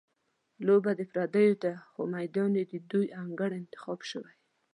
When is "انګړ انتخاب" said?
3.21-3.99